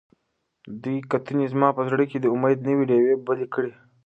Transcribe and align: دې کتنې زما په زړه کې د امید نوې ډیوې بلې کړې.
دې 0.83 0.95
کتنې 1.11 1.45
زما 1.53 1.69
په 1.77 1.81
زړه 1.89 2.03
کې 2.09 2.17
د 2.19 2.25
امید 2.35 2.59
نوې 2.67 2.83
ډیوې 2.89 3.15
بلې 3.25 3.47
کړې. 3.53 3.71